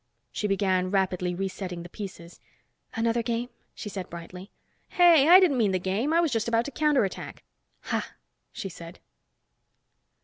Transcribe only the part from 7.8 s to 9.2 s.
"Ha!" she said.